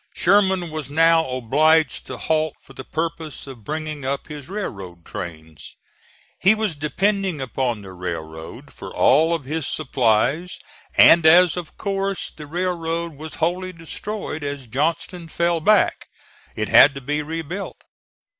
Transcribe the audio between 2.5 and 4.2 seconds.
for the purpose of bringing